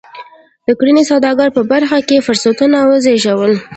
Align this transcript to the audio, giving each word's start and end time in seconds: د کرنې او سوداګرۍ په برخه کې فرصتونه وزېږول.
د 0.67 0.69
کرنې 0.79 1.03
او 1.05 1.09
سوداګرۍ 1.11 1.49
په 1.57 1.61
برخه 1.71 1.97
کې 2.07 2.25
فرصتونه 2.27 2.77
وزېږول. 2.89 3.53